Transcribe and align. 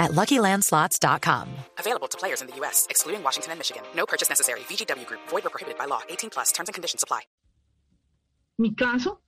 at 0.00 0.10
LuckyLandSlots.com. 0.12 1.48
Available 1.78 2.08
to 2.08 2.18
players 2.18 2.40
in 2.40 2.48
the 2.48 2.56
U.S., 2.56 2.86
excluding 2.90 3.22
Washington 3.22 3.52
and 3.52 3.60
Michigan. 3.60 3.82
No 3.94 4.06
purchase 4.06 4.28
necessary. 4.28 4.60
VGW 4.60 5.06
Group. 5.06 5.20
Void 5.28 5.46
or 5.46 5.50
prohibited 5.50 5.78
by 5.78 5.84
law. 5.84 6.00
18 6.08 6.30
plus. 6.30 6.50
Terms 6.52 6.68
and 6.68 6.74
conditions 6.74 7.02
apply. 7.04 7.20
Mi 8.58 8.74
caso 8.74 9.20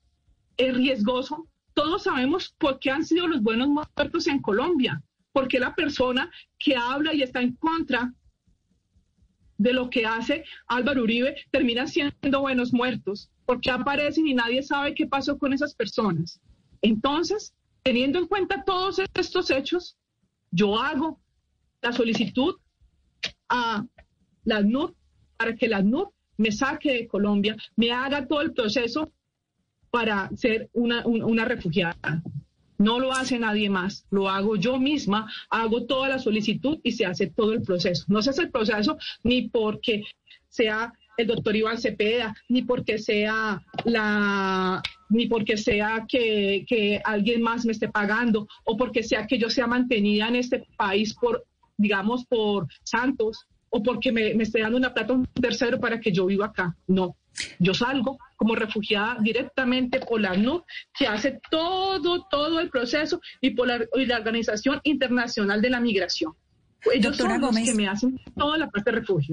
es 0.59 0.75
riesgoso. 0.75 1.47
Todos 1.75 2.03
sabemos 2.03 2.55
por 2.59 2.79
qué 2.79 2.91
han 2.91 3.05
sido 3.05 3.27
los 3.29 3.43
buenos 3.43 3.69
muertos 3.69 4.27
en 4.27 4.43
Colombia. 4.43 5.03
Porque 5.33 5.59
la 5.59 5.75
persona 5.75 6.31
que 6.59 6.77
habla 6.77 7.15
y 7.15 7.23
está 7.23 7.41
en 7.41 7.57
contra 7.57 8.13
de 9.57 9.73
lo 9.73 9.89
que 9.89 10.05
hace 10.05 10.45
Álvaro 10.67 11.03
Uribe 11.03 11.37
termina 11.51 11.87
siendo 11.87 12.41
buenos 12.41 12.73
muertos. 12.73 13.31
Porque 13.47 13.71
aparecen 13.71 14.27
y 14.27 14.35
nadie 14.35 14.63
sabe 14.63 14.95
qué 14.95 15.07
pasó 15.07 15.39
con 15.39 15.53
esas 15.53 15.75
personas. 15.75 16.41
Entonces, 16.83 17.55
teniendo 17.83 18.19
en 18.19 18.27
cuenta 18.27 18.65
todos 18.65 19.01
estos 19.15 19.51
hechos, 19.51 19.97
yo 20.53 20.79
hago 20.79 21.19
la 21.81 21.93
solicitud 21.93 22.55
a 23.49 23.85
la 24.45 24.57
ACNUR 24.59 24.95
para 25.37 25.57
que 25.57 25.69
la 25.69 25.79
ACNUR 25.79 26.13
me 26.37 26.53
saque 26.53 26.93
de 26.93 27.07
Colombia, 27.09 27.57
me 27.77 27.91
haga 27.91 28.27
todo 28.27 28.43
el 28.43 28.53
proceso 28.53 29.13
para 29.91 30.31
ser 30.37 30.71
una, 30.73 31.05
una 31.07 31.45
refugiada. 31.45 32.23
No 32.79 32.99
lo 32.99 33.13
hace 33.13 33.39
nadie 33.39 33.71
más, 33.71 34.07
lo 34.11 34.29
hago 34.29 34.57
yo 34.57 34.79
misma, 34.79 35.31
hago 35.51 35.85
toda 35.87 36.09
la 36.09 36.19
solicitud 36.19 36.79
y 36.83 36.93
se 36.93 37.07
hace 37.07 37.29
todo 37.29 37.53
el 37.53 37.63
proceso. 37.63 38.05
No 38.09 38.23
se 38.23 38.31
hace 38.31 38.43
el 38.43 38.51
proceso 38.51 38.97
ni 39.23 39.49
porque 39.49 40.03
sea 40.49 40.93
el 41.17 41.27
doctor 41.27 41.55
Iván 41.55 41.79
Cepeda, 41.79 42.35
ni 42.49 42.63
porque 42.63 42.99
sea 42.99 43.63
la 43.85 44.83
ni 45.13 45.27
porque 45.27 45.57
sea 45.57 46.05
que, 46.09 46.65
que, 46.67 47.01
alguien 47.05 47.43
más 47.43 47.65
me 47.65 47.73
esté 47.73 47.89
pagando 47.89 48.49
o 48.65 48.77
porque 48.77 49.03
sea 49.03 49.27
que 49.27 49.39
yo 49.39 49.51
sea 49.51 49.67
mantenida 49.67 50.29
en 50.29 50.37
este 50.37 50.65
país 50.77 51.15
por, 51.15 51.45
digamos, 51.77 52.25
por 52.27 52.67
Santos 52.83 53.47
o 53.71 53.83
porque 53.83 54.13
me, 54.13 54.35
me 54.35 54.43
esté 54.43 54.61
dando 54.61 54.77
una 54.77 54.93
plata 54.93 55.13
un 55.13 55.27
tercero 55.27 55.79
para 55.79 56.01
que 56.01 56.13
yo 56.13 56.27
viva 56.27 56.47
acá. 56.47 56.77
No, 56.87 57.17
yo 57.59 57.75
salgo 57.75 58.19
como 58.37 58.55
refugiada 58.55 59.17
directamente 59.21 60.01
por 60.01 60.21
la 60.21 60.35
NUC, 60.35 60.65
que 60.99 61.07
hace 61.07 61.41
todo, 61.51 62.27
todo 62.31 62.61
el 62.61 62.71
proceso, 62.71 63.21
y 63.41 63.51
por 63.51 63.69
la, 63.69 63.81
y 63.95 64.07
la 64.07 64.17
Organización 64.17 64.81
Internacional 64.85 65.63
de 65.63 65.71
la 65.71 65.81
Migración. 65.81 66.35
Ellos 66.93 67.17
Doctora 67.17 67.35
son 67.35 67.41
los 67.41 67.51
Gómez. 67.51 67.71
que 67.71 67.75
me 67.77 67.89
hacen 67.89 68.21
toda 68.37 68.59
la 68.59 68.69
parte 68.69 68.91
de 68.91 68.99
refugio. 68.99 69.33